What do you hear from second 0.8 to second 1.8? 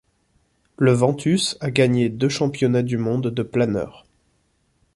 Ventus a